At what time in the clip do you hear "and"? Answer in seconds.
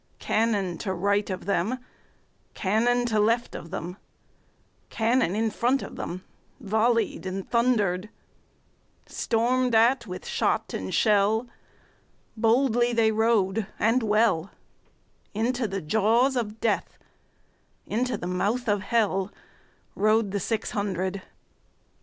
7.27-7.47, 10.73-10.91, 13.77-14.01